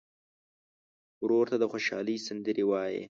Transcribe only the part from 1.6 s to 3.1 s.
خوشحالۍ سندرې وایې.